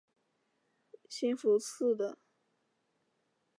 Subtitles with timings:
[1.07, 2.17] 兴福寺的。